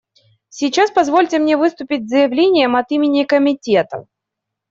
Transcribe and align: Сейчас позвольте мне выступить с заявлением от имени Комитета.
Сейчас 0.49 0.89
позвольте 0.89 1.37
мне 1.37 1.55
выступить 1.57 2.07
с 2.07 2.09
заявлением 2.09 2.75
от 2.75 2.89
имени 2.91 3.23
Комитета. 3.23 4.07